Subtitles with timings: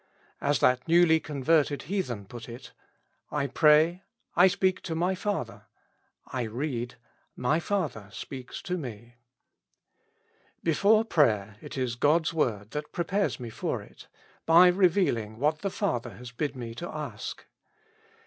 [0.41, 2.71] As that newly converted heathen put it:
[3.29, 4.01] I pray—
[4.35, 5.67] I speak to my father;
[6.25, 6.95] I read—
[7.47, 9.17] my Father speaks to me.
[10.63, 14.07] Before prayer, it is God's word that prepares me for it,
[14.47, 17.45] by revealing what the Father has bid me ask.